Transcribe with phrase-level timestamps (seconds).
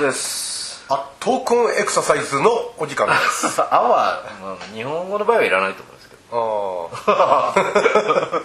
[0.00, 0.84] です。
[0.88, 3.60] あ闘魂エクササイズのお時間です。
[3.62, 6.90] あは、まあ、日本語の場合はいらないと思うんですけど。
[7.06, 8.42] あ ー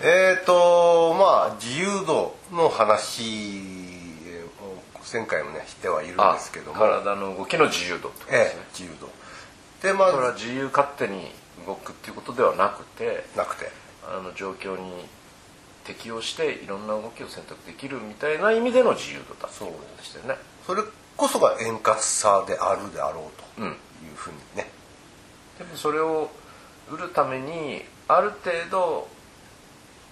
[0.00, 3.62] えっとまあ自由度の話
[4.60, 6.78] を前回もねしてはいるんですけども。
[6.78, 8.60] 体の動きの自由度ってことですね。
[8.60, 9.08] ええ、自由度。
[9.82, 11.34] でまそれはあ自由勝手に
[11.66, 13.86] 動くっていうことではなくてなくて。
[14.08, 15.04] あの状況に
[15.84, 20.82] 適応していろんな動きを選択できるみたいな意味での自由度だっていうことでしたよねそれ
[21.16, 23.68] こそが円滑さであるであろうとうん。
[23.68, 23.70] い
[24.12, 24.70] うふうにね、
[25.58, 26.30] でもそれを
[26.90, 29.08] 売るためにある程度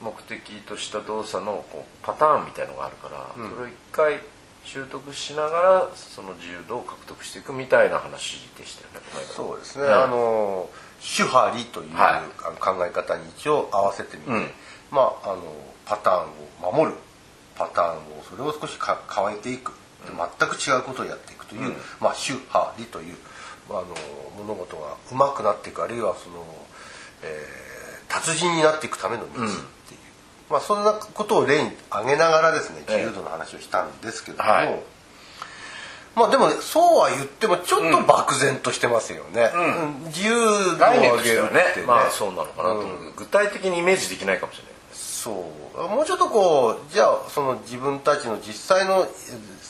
[0.00, 3.50] 目的とした動作のこうパターンみたいのがあるから、うん。
[3.50, 4.20] それを一回
[4.64, 9.00] 習得しながらその自由度を獲得していくみたいな話でしたよね
[9.36, 11.88] そうですね、んあの手張りという、
[12.58, 14.50] 考え方に一応合わせてみて、うん。
[14.90, 15.42] まああの
[15.84, 16.96] パターンを守る
[17.54, 19.72] パターンをそれを少しか変えていく。
[19.72, 21.76] で全く違うことをやっていくという、うん。
[22.00, 23.16] まあ手張りという、
[23.68, 23.94] まあ、あの
[24.36, 26.44] 物事が上手くなっていくあるいはその、
[27.22, 27.64] えー
[28.06, 29.48] 達人になっていくための道っていう、
[30.48, 34.80] まあそんなことを例に挙げながらですね自由度の話をしたんですけども、はい。
[36.14, 39.62] まあでもそうは言ってもちょっと漠然としてますよね、うん。
[39.62, 40.04] うん。
[40.04, 41.86] 自由度を上げるってね。
[41.86, 44.72] まあそうなのかなと具体的にイメージできないかもしれない。
[44.92, 45.32] そ
[45.74, 45.88] う。
[45.88, 49.08] もうちょっとこうじゃあその自分たちの実際の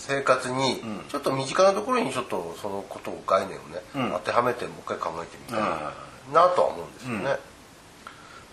[0.06, 4.11] 生活にちょっと身近なところにちょっとそのことを概念をね、うん。
[4.12, 7.36] 当てはめてもう一回考えてみたいうんなとは思うんですよね、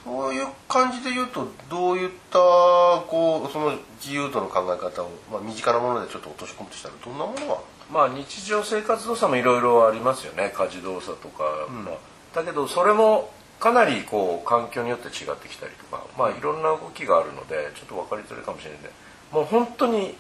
[0.04, 10.52] そういう感じで言うとどういったこうその自由度の考え方を、まあ、身近なものでちょっと落とし込むとしたらどんなものがまあ日常生活動作もいろいろありますよね。
[10.56, 11.96] 家事動作とか、まあ
[12.34, 16.06] だけどそれもかなりこう環境によって違ってきたりとか。
[16.18, 18.80] まあいろんな動きがあるのでちょっと分かりづらいかもしれない。
[18.80, 18.90] んで
[19.32, 20.16] もう本当に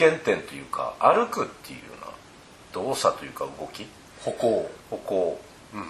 [0.00, 2.10] 原点というか歩くっていうような
[2.72, 3.86] 動作というか動き。
[4.24, 5.40] 歩行、歩行。
[5.74, 5.86] うんっ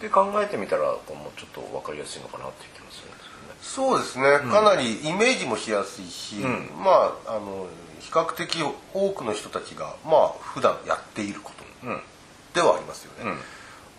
[0.00, 6.70] て考えてみたらこうもうちょっと分かりやすいのかなっていう気もするんですそうですね、かなりイメージもしやすいし、うん。
[6.82, 7.66] まああの
[8.00, 11.60] 比較的多くの人たちがまあ普段やっていること。
[12.54, 13.38] ではありますよね、うん。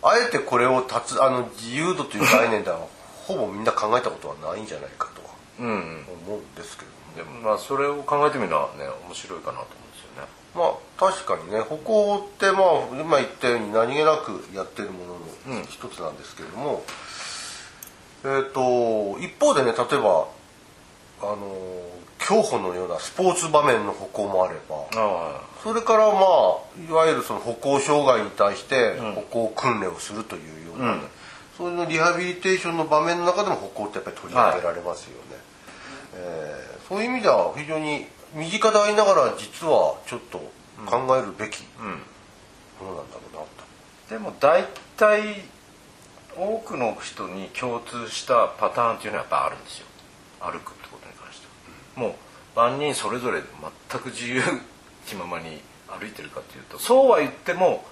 [0.10, 2.80] あえてこれを立つあの自由度という概念では
[3.28, 5.30] ほぼみんな考えたことはないんじゃないかとは
[5.60, 10.30] 思うんですけれどもでもまあそれを考えてみるのはね面白いかなと思うんですよね。
[10.56, 16.84] まあ確かにね歩行ってまあ今言ったように何気なくやってるものの一つなんですけれども、
[18.26, 20.28] えっ、と一方でね例えば
[21.22, 21.56] あの
[22.20, 26.22] 競歩のようなスポーツ場面の歩行もあればあそれからまあ
[26.90, 29.16] いわゆるその歩行障害に対してうん。
[29.16, 31.02] 歩行訓練をするというような、うん。
[31.58, 35.51] そういうのリハビリテーションの場面の中でも歩行ってやっぱり取り上げられますよね、えー
[36.88, 40.40] そういう意味では非常に身近でありながら実はちょっと
[40.86, 41.64] 考えるべき
[42.80, 43.48] ものなんだろうなと、
[44.10, 44.66] でも大
[44.98, 45.44] 体
[46.38, 49.86] 多くの人に共通したパターンっていうのはやっぱあるんですよ。
[50.40, 51.48] 歩くってことに関して
[51.96, 52.14] は、もう
[52.56, 53.42] 万人それぞれ
[53.90, 54.42] 全く自由
[55.06, 57.84] 気ままに歩いてるかっていうとそうは言っても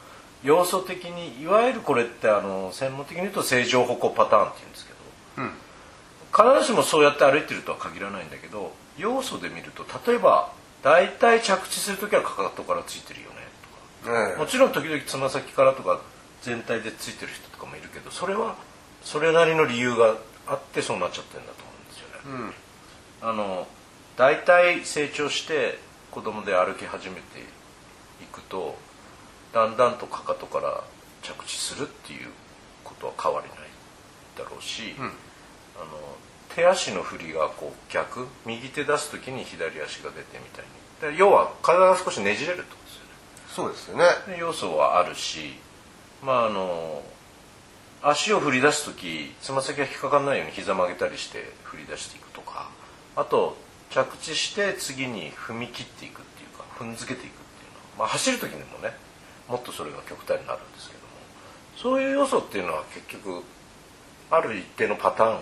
[0.43, 4.97] 要素的にいわゆるこれってあの専門的に言うと正常歩行パターンっていうんですけど
[5.43, 5.51] うん
[6.39, 13.35] 必ずしもそうやって歩いてるとは限らないんだけど要素で見ると例えば大体着地する時はかかとからついてるよね
[14.03, 14.17] とか。
[14.29, 15.99] ねえもちろん時々つま先からとか
[16.41, 18.55] 全体でついてる人とかもいるけどそれは
[19.03, 20.15] それなりの理由が
[20.47, 22.53] あってそうなっちゃってるんだと思うんですよね。
[23.21, 23.29] うん。
[23.29, 23.67] あの
[24.15, 25.77] 大体成長して
[26.11, 27.39] 子供で歩き始めて
[28.21, 28.77] いくと
[29.53, 30.83] だんだんとかかとから
[31.21, 32.27] 着地するっていう
[32.85, 33.59] ことは変わりない
[34.37, 35.11] だろうし、うん。
[35.79, 35.87] あの
[36.55, 40.65] 手足の振りがこう逆右手出す時に左足が出てみたい
[41.09, 41.13] に。
[41.13, 43.11] で要は体が少しねじれるってことですよね。
[43.47, 44.35] そうですよね。
[44.35, 45.53] で要素はあるし
[46.23, 47.01] まああの
[48.01, 52.69] 足を振り出す時つま先が引っかかんないように膝曲げたりして振り出していくとか。
[53.15, 53.57] あと
[53.89, 58.03] 着地して次に踏み切っていくっていうか踏んづけていくっていうの。
[58.03, 58.93] は、まあ、走る時にもね
[59.47, 61.09] もっとそれが極端になるんですけども。
[61.75, 63.43] そういう要素っていうのは結局
[64.31, 65.41] ある一定のパターンを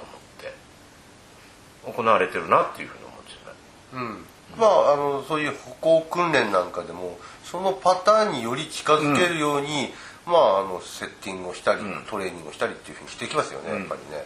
[1.91, 3.57] 行われてるなっていうふうに思うんですよね。
[3.93, 4.59] うん。
[4.59, 9.89] まああのそういう歩行訓練なんかでもそのパターンにより近づけるように、
[10.25, 12.03] まああのセッティングをしたり、うん。
[12.09, 13.79] トレーニングをしたりっていうふうにしていきますよね、うん。
[13.79, 14.25] やっぱりね。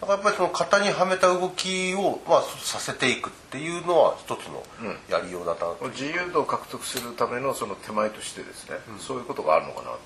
[0.00, 4.98] だからやっぱりその型にはめた動きを、まあ、させていくっていうのは一つのうん。
[5.08, 10.00] やりようだなと、自由度を獲得するためのその手前としてですね、そういうことがあるのかなって。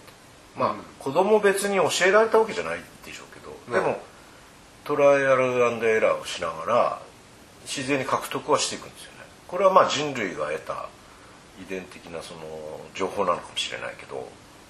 [0.57, 0.79] まあ、うん。
[0.99, 3.99] 子供別に教えられたわけじゃないでしょうけど、ねでも
[4.87, 5.45] トライアル
[5.89, 7.03] エラーをしながら
[7.65, 9.19] 自然に獲得はしていくんですよね。
[9.49, 10.89] これはまあ人類が得た
[11.61, 12.41] 遺伝的なその
[12.95, 14.29] 情報なのかもしれないけど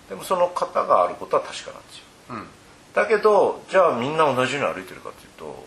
[0.09, 2.47] でもその型があることは確かなんですよ、うん。
[2.95, 5.67] だけどじゃあみんな同じように歩いてるかっていうと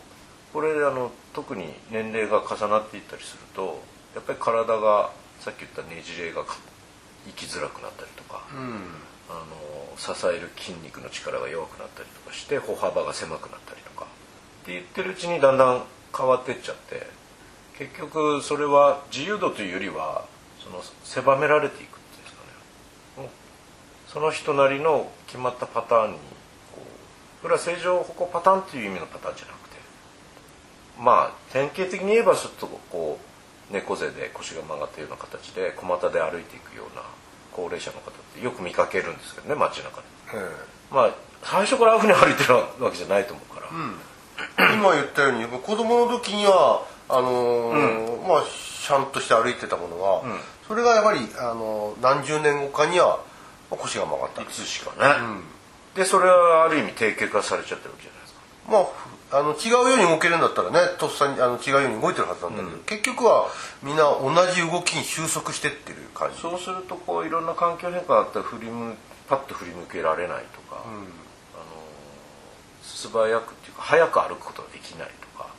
[0.54, 3.81] これあの特に年齢が重なっていったりすると
[4.16, 6.44] やっぱり体がさっき言ったねじれが
[7.25, 8.81] 生きづらくなったりとか、うん。
[9.30, 14.07] あの支える筋肉の力が弱くなったりとかして歩幅が狭くなったりとか
[14.62, 15.84] って言ってるうちにだんだん
[16.16, 17.08] 変わってっちゃって
[17.78, 20.26] 結局それは自由度というよりは
[20.62, 22.36] その狭められていくっていうんです
[23.16, 23.30] かね。
[24.08, 26.22] その人なりの決まったパターンにこ
[27.40, 29.78] うこれは正常歩行パターンっていう意味のパターンじゃなくて
[31.00, 33.18] まあ典型的に言えばちょっとこ
[33.72, 37.04] う猫背で腰が曲がったような形で小股で歩いていくような
[37.54, 40.08] 高齢者の方ってよく見かけるんですけどね街中で。
[40.34, 40.52] え
[40.92, 42.54] まあ最初からああいうふうに歩いてる
[42.84, 44.09] わけじゃないと思うから、え
[44.57, 50.39] 今言ったように子供の時にはあのーまあシャンとして歩いてたものが、ん。
[50.68, 53.24] それがやはり、あのー何十年後かには
[53.69, 54.41] まあ腰が曲がった。
[54.41, 55.44] いつしかね、うん。
[55.95, 58.39] でそれはある意味定型化されちゃってるわけじゃないですか。
[58.69, 63.47] まあ、あの違うように動けるんだったらねとっさにあの違うように動いてるはずなんだけど、結局は
[63.83, 66.41] みんな同じ動きに収束してってる感じ。
[66.41, 68.95] そうするとこういろんな環境変化があったら振り向
[69.27, 70.83] パッと振り向けられないとか、
[72.97, 75.50] 素早くっていうか早く歩くことができないとか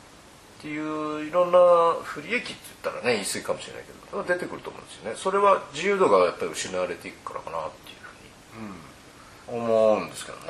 [0.59, 1.59] っていういろんな
[2.03, 5.17] 不利益って言ったらね言い過ぎかもしれないけど出てくると思うんですよね。
[5.17, 7.97] それは自由度がやっぱり失われていくからかなっていう
[9.49, 10.43] ふうに思うんですけどね。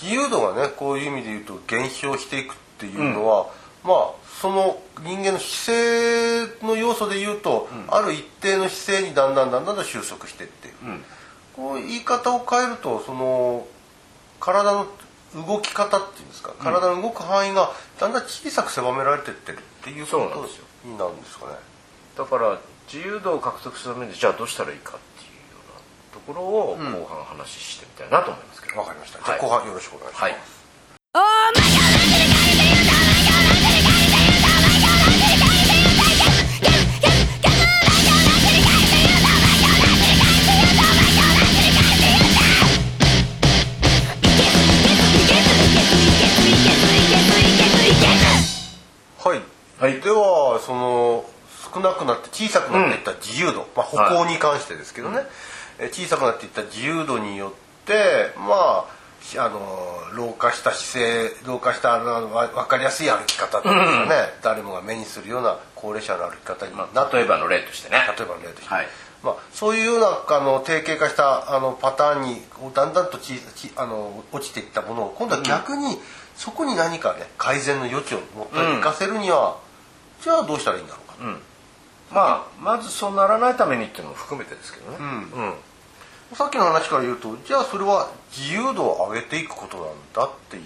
[0.00, 3.48] 自由度がねこういう意味で言うと減少していくっていうのは、
[3.82, 4.10] まあ
[4.40, 11.02] その人間の姿勢の要素で言うと、ある一定の姿勢にだんだんだんだん収束してって、ん。
[11.54, 13.66] こう言い方を変えるとその
[14.38, 14.86] 体の
[15.36, 21.52] 動き方っていうんですか体の動く範囲がだんだん小さく狭められてってるっていうことそうなんですよになるんですかね。
[22.16, 22.58] だから
[22.90, 25.80] 自由度を獲得するためにじゃあどうしたらいいかっていうような
[26.14, 29.18] ところを後半話してみたいなと思いますけど、わかりました。
[29.18, 30.22] じゃはいあ後半よろしくお願いします。
[30.22, 30.38] はいは
[32.32, 32.35] い、
[53.16, 55.22] 自由度、まあ、歩行に関してですけどね、
[55.78, 58.96] え小さくなっていった自由度によってまあ
[59.26, 59.60] しあの
[60.14, 64.08] 老化した姿勢老化したあのわ分かりやすい歩き方っていうん。
[64.42, 67.98] 誰もが目にするような高齢者の歩き方になまあ、例えばの例としてね。
[68.16, 68.86] 例えばの例として、はい。
[69.22, 72.42] まあ、そういうようなあの定型化したあのパターンに
[72.74, 75.98] だんだんとちちあの落ちていったものを今度は逆に、
[76.36, 79.58] そこに何かね改善の余地をもっと生かせるには、
[80.22, 81.40] じゃあどうしたらいいんだろうか、
[82.12, 85.54] まあまずそうならないためにっていうのも含めてですけどね、うん。
[86.36, 90.62] さっきの話から言うとじゃあそれは自由度を上げていくことなんだっていう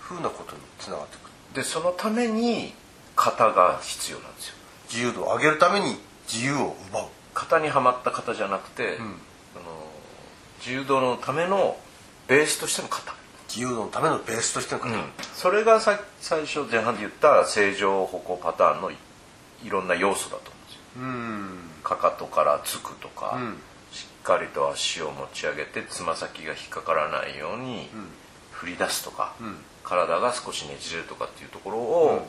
[0.00, 1.32] ふうなことにつながってくる。
[1.54, 2.74] でそのために
[3.16, 4.54] 型が必要なんですよ。
[4.90, 5.96] 自由度を上げるために
[6.30, 7.06] 自由を奪う。
[7.34, 9.08] 型にはまった型じゃなくて、あの
[10.60, 11.78] 自由度のための
[12.28, 13.14] ベースとしての型、
[13.48, 14.94] 自由度のためのベースとしてのこと、
[15.34, 18.96] それがさ最初前半で言った正常歩行パターンのい
[19.64, 20.80] いろんな要素だと思うんですよ。
[20.96, 21.58] うん。
[21.82, 23.58] かかとからつくとか、うん。
[23.92, 27.88] しっかりと足を持ち上げてつま先が引っかからないように
[28.52, 29.56] 振り出すとか、ん。
[29.84, 32.26] 体が少しねじれるとかっていうところを、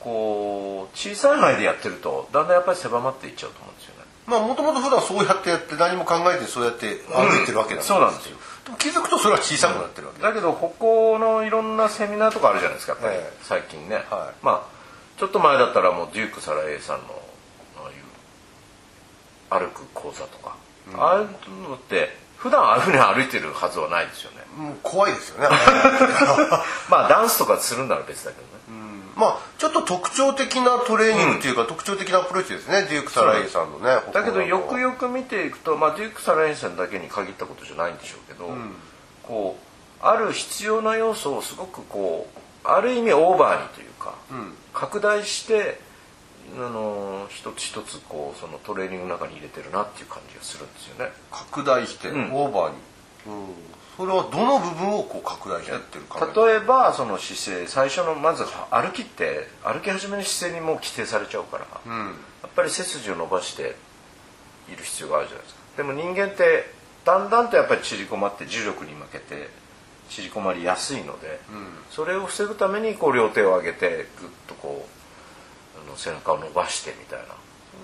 [0.00, 4.02] こう小さい範囲でやってるとだんだんやっぱり狭まっていっちゃうと思うんですよね。
[4.26, 7.84] まあもともと普段そうやってやって何も考えてそうやって歩いてるわけなん。
[7.84, 8.36] そうなんですよ。
[8.64, 10.32] でも気づくとそれは小さくなってるわけ、だ。
[10.32, 14.44] けど歩行のいろんなセミナーとかあるじゃないですかやっぱり、ええ最近ね、はい。
[14.44, 14.81] まあ
[15.22, 17.04] ちょっと前だったらもうデューク・サラエイさんの
[17.76, 20.56] ああいう歩く講座とか、
[20.96, 24.38] ああいうのって普段ああいうふうに歩いてるはずはないですよね。
[24.56, 25.48] もう怖いですよね。
[26.90, 28.82] まあダンスとかするなら別だけどね、
[29.14, 38.50] まあちょっと特徴的なトレーニングっていうか、特徴的なアプローチですねデューク・サライさんのねだけどよくよよく見ていくと、まあ、デューク・サラエイさんだけに限ったことじゃないんでしょうけど、
[39.22, 39.56] こ
[40.02, 44.14] うある必要な要素をすごくこうある意味オーバーにというか、
[44.72, 45.78] 拡大して
[46.56, 51.12] あの一つ一つこうそのトレーニングの中に入れてるなっていう感じがするんですよね。
[51.30, 52.32] 拡大して、ん。
[52.32, 52.76] オーバーに、
[53.26, 53.54] うん、
[53.96, 62.06] それはどの部分をこう拡大してってるか例えばその姿勢最初のまず歩きって歩き始めの姿勢にもう規定されちゃうから、うん。
[62.42, 63.76] やっぱり背筋を伸ばして
[64.68, 65.60] いる必要があるじゃないですか。
[65.76, 69.48] でも人間ってだんだんとやっぱり縮こまって重力に負けて
[70.08, 71.40] 縮こまりやすいので、
[71.90, 77.32] それを防ぐためにこう両手を上げてグッとこうあの背中を伸ばしてみたいなそ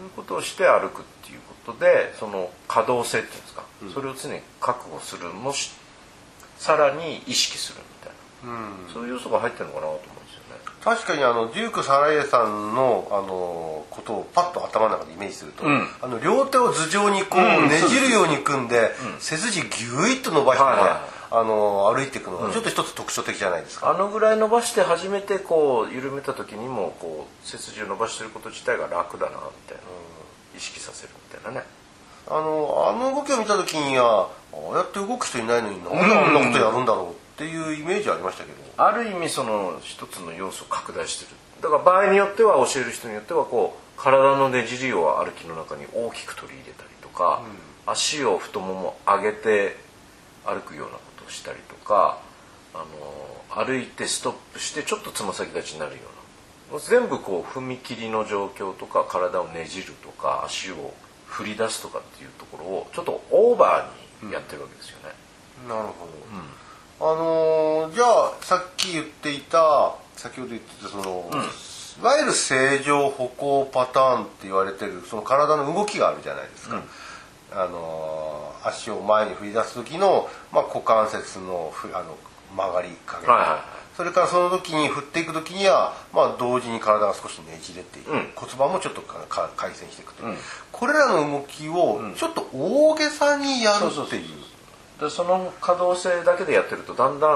[0.00, 5.72] ういうことをして歩くっていうことでその可動性っていうんですか、それを常に確保するもし
[6.58, 8.12] さらに意識するみたい
[8.50, 10.60] な、そういう要素が入ってるのかなと思うんですよね。
[10.84, 15.88] 確かにあのデューク・サライエさんのあのことをパッと頭の中でイメージすると、うん。
[16.02, 17.68] あの両手を頭上にこう、うん。
[17.68, 29.82] ねじるように組んで、背筋ギュイッと伸ばしてね、はいはいあの歩いていくのがちょっと一つ特徴的じゃないですか、あのぐらい伸ばして初めてこう緩めた時にもこう背筋を伸ばしてること自体が楽だなみたいな、
[30.56, 31.66] 意識させるみたいなね。
[32.30, 41.30] あのあの動きを見た時にはああやって動く人いないのになんであんなことやるんだろうっていうイメージありましたけど、ある意味その一つの要素を拡大してる。
[41.62, 47.42] だから場合によっては教える人によってはこう体のねじりを歩きの中に大きく取り入れたりとか、
[47.86, 49.76] 足を太もも上げて
[50.44, 52.18] 歩くようなことをしたりとか
[52.74, 52.78] あ
[53.58, 55.98] の歩いてストップしてちょっとつま先立ちになるよ
[56.70, 56.80] うな。
[56.80, 60.92] 全部こう踏切の状況とか体をねじるとか足を
[61.26, 65.14] 振り出すとかっていうところをちょっとオーバーにやってるわけですよね。
[65.66, 66.06] なるほ
[67.00, 76.82] ど、あのーじゃあさっき言っていた先ほど言ってたその、いわゆる正常歩行パターンって言われてるその体の動きがあるじゃないですか、
[77.52, 82.16] あのー足を前に振り出す時の、まあ、股関節のふあの
[82.56, 83.60] 曲がり加減、はいはいはい。
[83.96, 88.30] それからその時に振っていく時には、まあ、同時に体が少しねじれてうん。
[88.34, 90.22] 骨盤もちょっとかか回旋していくと。
[90.22, 90.36] いう、うん。
[90.72, 94.48] これらの動きをちょっと大げさにやるっていう。
[95.00, 97.30] でその可動性だけでやってるとだんだん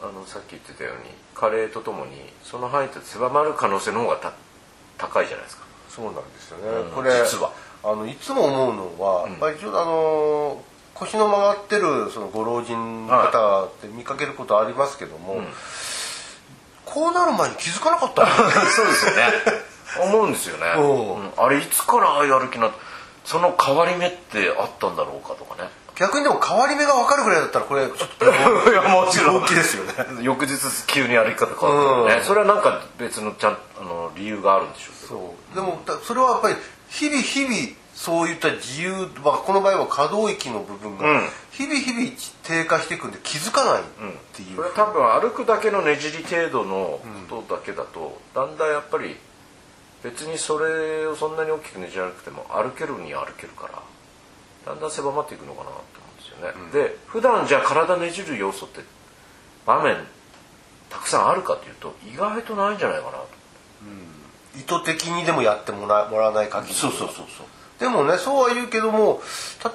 [0.00, 4.32] あのさっき言ってたように加齢とともにその範囲って狭まる可能性の方がた
[4.96, 5.64] 高いじゃないですか。
[5.88, 6.90] そうなんですよね、うん。
[6.90, 7.52] これ実は
[7.92, 10.62] あのいつも思うのは、やっぱりちょっとあの
[10.94, 15.40] 腰の曲がってるそのご老人の方って見かけることありますけども、
[16.84, 18.30] こうなる前に気づかなかったんだ
[18.70, 19.32] そうですよね。
[20.02, 21.14] 思うんですよね、うん。
[21.16, 21.32] うん。
[21.36, 22.70] あれいつからああいう歩きな
[23.24, 25.68] その変わり目ってあったんだろうかとかね。
[25.96, 28.24] 逆にでも変わり目が分かるぐらいだったらこれちょっと
[28.70, 29.34] いやもちろん。
[29.34, 29.92] 病気ですよね。
[30.22, 32.24] 翌日急に歩き方変わってるね、うん。
[32.24, 35.08] それはなんか別のちゃんあの理由があるんでしょうけど。
[35.08, 35.54] そう。
[35.54, 36.56] でもだそれはやっぱり
[36.88, 37.54] 日々日々
[37.94, 38.92] そういった自由、
[39.24, 41.28] まあ、この場合は可動域の部分がうん。
[41.50, 42.10] 日々日々
[42.44, 43.84] 低下していくんで気づかないっ
[44.32, 49.16] ていう、それは多分歩くだけのねじり程度のことだけだと、だんだんやっぱり
[50.04, 53.82] 別にそれをそんなに大きくねじらなくても歩けるには歩けるから
[54.66, 58.82] だんだん狭まっていくのかなと思うんですよね、で普段じゃあ体ねじる要素って
[59.66, 59.96] 場面
[60.88, 63.26] たくさんあるかというと意外とないんじゃないかなと
[64.58, 66.74] 意図的にでもやってもらもらわない限り。
[66.74, 67.08] そうそう
[67.78, 69.22] でもねそうは言うけども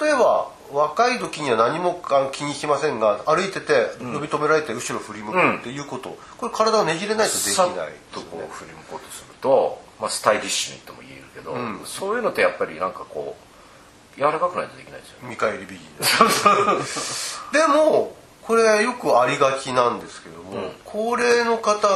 [0.01, 7.67] 例えば若い時には何もあ気にしませんが歩いてて呼び止められて後ろ振り向くっていうこと、これ体がねじれないとできない
[8.11, 15.29] とこう振り向こうとすると、まあ、スタイリッシュにとも言えるけど、そういうのってやっぱりなんかこう柔らかくないとできないですよね。
[15.29, 15.85] 見返り美人
[17.53, 21.87] でもこれよくありがちなんですけども、高齢の方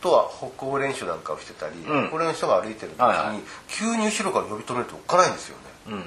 [0.00, 2.08] とは歩行練習なんかをしてたり、ん。
[2.10, 3.38] 高齢の人が歩いてる時に、はいはい。
[3.68, 6.02] 急に後ろから呼び止めるとおっかないんですよね、うんうん。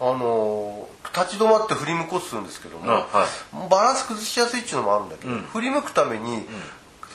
[0.00, 3.68] あの立ち止まって振り向こうとするんですけども、うんはい。
[3.70, 5.40] バランス崩しやすいっていうのもあるんだけど、うん。
[5.42, 6.44] 振り向くために、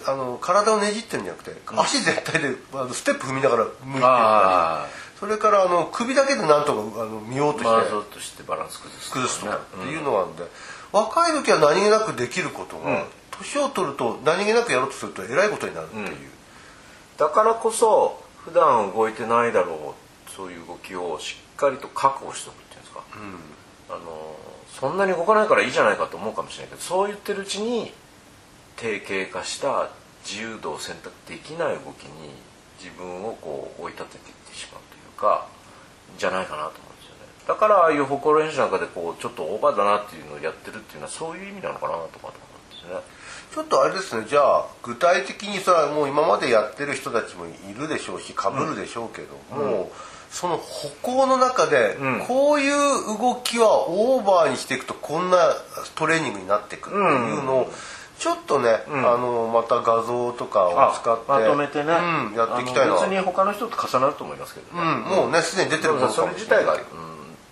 [0.07, 4.88] あの体をねじってるんじゃなくて、足全体であのステップ踏みながら向いてるあ
[5.19, 10.35] それからあの首だけでなんとかあの見ようとして、回そうとしてバランス崩す崩すとかっていうのがあるん。
[10.35, 10.43] で、
[10.91, 16.07] 若い時は何気なくできることが、年を取ると何気なくやろうとするとえらいことになるっていう、
[17.17, 19.95] だからこそ普段動いてないだろ
[20.27, 23.03] うそういう動きをしっかりと確保しておくっていうんですか、
[23.89, 24.36] あの
[24.79, 27.91] そんなに動かないからいいじゃないかと思うかもしれないけどそう言ってるうちに
[28.77, 29.89] 定型化した
[30.25, 32.31] 自由度を選択できない動きに
[32.79, 35.48] 自分をこう追い立てていってしまうというか
[36.17, 36.90] じゃないかなと思
[37.48, 43.03] だからああいう歩行練習なんかでこうちょっとオーバーだなっていうのをやってるっていうのはそういう意味なのかなとかと思うんですよね。
[43.53, 44.25] ちょっとあれですね。
[44.29, 49.91] じゃあ具体的にそれはもう今までやってる人たちもいるでしょうしかぶるでしょうけども、
[50.29, 52.19] その歩行の中でうん。
[52.27, 55.38] こういう動きはオーバーにしていくとこんな
[55.95, 57.71] トレーニングになっていくっていうのを
[58.17, 62.93] ちょっとね、あのまた画像とかを使ってまとめてね、うん、やっていきたいな。
[62.93, 66.79] 別に他の人と重なると思いますけどね、うん、もうねすでに出てるものかそれ自体が、うん、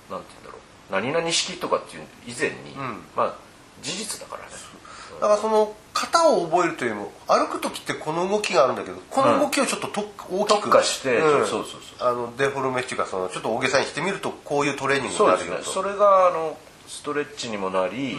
[0.10, 0.60] なんて言うんだろう。
[0.92, 2.75] 何々式とかっていう以前に、
[3.16, 3.36] まあ
[3.82, 4.51] 事実だからね。
[5.22, 10.01] だからその型を覚えるというよりも歩く時ってこの動きがあるんだけどこの動きをちょっとと
[10.32, 11.48] 大きく特化してうん。
[11.48, 15.60] そうそうそうあのデフォルメっていうかそのちょっと大げさにしてみるとこういうトレーニングになるよと。
[15.60, 15.66] ね。
[15.66, 18.18] それがあのストレッチにもなり、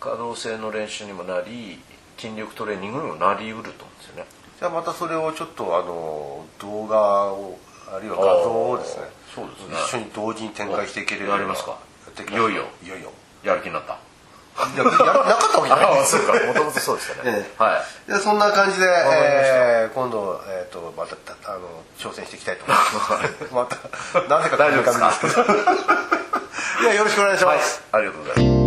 [0.00, 1.80] 可動性の練習にもなり
[2.18, 4.26] 筋力トレーニングにもなりうると思うんですよね。
[4.58, 7.58] じゃあまたそれをちょっとあの動画を
[7.94, 9.04] あるいは画像をですね
[9.36, 9.76] そうですね。
[9.86, 11.72] 一緒に同時に展開していければやりますか。
[11.72, 11.76] や
[12.22, 12.64] っていよいよ。
[12.82, 13.12] いよいよ。
[13.44, 13.98] やる気になった。
[14.56, 15.94] いややなかったわけじゃない。
[16.00, 16.46] ですそうか。
[16.46, 17.62] もともとそうでしたね、ええ。
[17.62, 18.12] はい。
[18.12, 21.14] でそんな感じで、えー今度、えー、とまた
[21.52, 21.60] あの
[21.98, 22.76] 挑戦していきたいと思い
[23.52, 23.76] ます。
[24.18, 24.98] またなぜか大丈夫です
[25.36, 25.44] か？
[26.82, 27.60] いやよろしくお願いしまはい。
[27.60, 28.65] す、ありがとうございます